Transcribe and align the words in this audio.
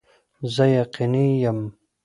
زه 0.53 0.63
یقیني 0.77 1.27
یم 1.43 1.59